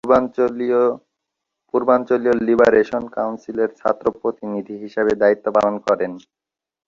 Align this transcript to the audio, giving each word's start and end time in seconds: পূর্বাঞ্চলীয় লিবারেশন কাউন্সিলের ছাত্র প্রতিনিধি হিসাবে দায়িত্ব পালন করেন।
পূর্বাঞ্চলীয় 1.73 2.35
লিবারেশন 2.47 3.03
কাউন্সিলের 3.17 3.69
ছাত্র 3.79 4.05
প্রতিনিধি 4.19 4.75
হিসাবে 4.83 5.11
দায়িত্ব 5.21 5.45
পালন 5.55 5.75
করেন। 5.87 6.11